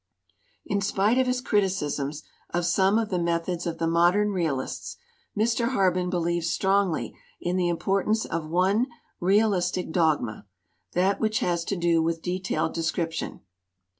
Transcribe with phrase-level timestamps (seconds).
[0.65, 4.97] In spite of his criticisms of some of the methods of the modern realists,
[5.37, 5.73] Mr.
[5.73, 8.87] Harben believes strongly in the importance of one
[9.19, 10.47] realistic dogma,
[10.93, 13.41] that which has to do with detailed description.